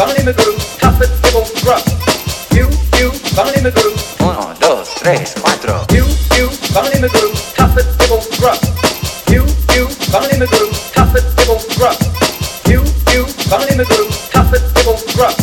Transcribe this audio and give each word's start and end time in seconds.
vamos 0.00 0.16
en 0.16 0.28
el 0.28 0.34
groove, 0.34 0.56
it, 1.02 1.10
dibble, 1.22 1.44
rock. 1.62 1.84
You, 2.52 2.68
you, 2.98 3.12
en 3.36 3.66
el 3.66 3.72
groove. 3.72 4.00
Uno, 4.20 4.54
dos, 4.58 4.88
tres, 5.02 5.34
cuatro. 5.42 5.84
You, 5.90 6.06
you, 6.36 6.48
en 6.74 7.04
el 7.04 7.10
groove, 7.10 7.38
top 7.54 7.76
it, 7.76 7.84
dibble, 7.98 8.22
rock. 8.40 8.60
You, 9.28 9.44
you, 9.74 9.88
en 10.16 10.40
el 10.40 10.48
groove, 10.48 10.74
top 10.94 11.14
it, 11.14 11.24
dibble, 11.36 11.60
rock. 11.78 11.98
You, 12.64 12.82
you, 13.12 13.26
en 13.52 13.80
el 13.80 13.84
groove, 13.84 14.16
top 14.32 14.54
it, 14.54 14.62
dibble, 14.72 14.96
rock. 15.16 15.36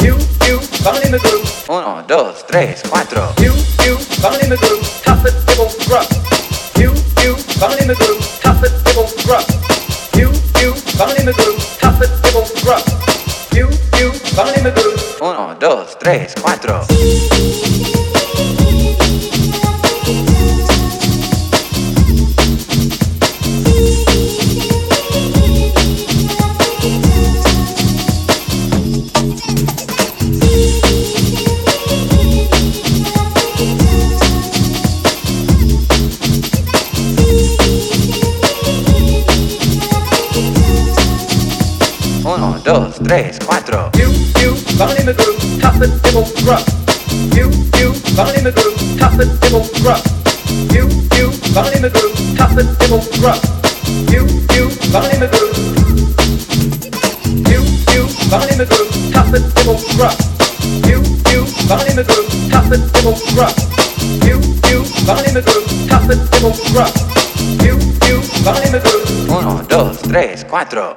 You, 0.00 0.18
you, 0.46 0.60
en 0.84 1.14
el 1.14 1.20
groove. 1.20 1.48
Uno, 1.68 2.04
dos, 2.06 2.44
tres, 2.46 2.82
cuatro. 2.90 3.32
You, 3.38 3.54
you, 3.86 3.96
en 4.22 4.52
el 4.52 4.58
groove, 4.58 4.86
top 5.06 5.26
it, 5.26 5.34
dibble, 5.46 5.72
rock. 5.88 6.08
You, 6.76 6.92
you, 7.24 7.34
en 7.64 7.90
el 7.90 7.96
groove, 7.96 8.26
top 8.42 8.62
it, 8.62 8.72
dibble, 8.84 9.08
rock. 9.26 9.46
You, 10.12 10.30
you, 10.60 10.74
en 11.00 11.28
el 11.28 11.34
groove, 11.34 11.64
top 11.80 12.02
it, 12.02 12.10
dibble, 12.22 12.44
rock. 12.66 13.05
Uno, 15.18 15.56
dos, 15.58 15.98
tres, 15.98 16.34
cuatro. 16.42 16.84
Dos, 42.66 42.96
tres, 43.04 43.38
cuatro. 43.46 43.90
You, 43.94 44.10
you, 44.42 44.56
vamos 44.76 44.98
en 44.98 45.08
el 45.08 45.14
groove, 45.14 45.60
top 45.60 45.82
it, 45.82 45.90
dibble, 46.02 46.26
rock. 46.44 46.66
You, 47.32 47.48
you, 47.78 47.94
el 48.18 48.52
groove, 48.52 48.98
top 48.98 49.20
it, 49.20 49.28
dibble, 49.40 49.62
rock. 49.84 50.02
You, 50.74 50.88
you, 51.14 51.30
el 51.54 51.90
groove, 51.90 52.36
top 52.36 52.58
it, 52.58 52.66
dibble, 52.80 53.00
rock. 53.22 53.40
You, 54.10 54.26
you, 54.52 54.66
el 54.92 55.28
groove. 55.30 55.54
You, 57.46 57.62
you, 57.94 58.02
el 58.34 58.66
groove, 58.66 59.12
top 59.12 59.32
it, 59.32 59.44
dibble, 59.54 59.78
rock. 59.96 60.18
You, 60.82 60.98
you, 61.30 61.46
el 61.70 62.02
groove, 62.02 62.50
top 62.50 62.72
it, 62.72 62.82
dibble, 62.92 63.14
rock. 63.38 63.54
You, 64.26 64.42
you, 64.66 64.82
el 65.06 65.40
groove, 65.40 65.88
top 65.88 66.10
it, 66.10 66.18
dibble, 66.34 66.52
rock. 66.74 66.94
You, 67.62 67.78
you, 68.08 68.18
el 68.44 68.80
groove. 68.80 69.30
Uno, 69.30 69.62
dos, 69.68 69.98
tres, 70.02 70.44
cuatro. 70.50 70.96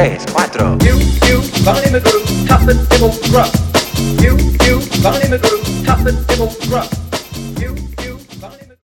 tres, 0.00 0.24
cuatro. 0.32 0.78
You, 0.78 0.98
you, 1.28 1.42
el 1.94 2.00
groove, 2.00 2.46
top 2.46 2.62
it, 2.62 2.76
dibble, 2.88 3.12
rock. 3.32 3.52
You, 4.22 4.36
you, 4.66 4.80
vamos 5.02 5.22
en 5.22 5.34
el 5.34 5.38
groove, 5.38 5.84
top 5.84 6.06
it, 6.06 6.14
dibble, 6.26 6.48
rock. 6.70 6.99